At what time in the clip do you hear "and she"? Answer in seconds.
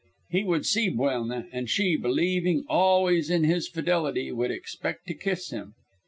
1.51-1.95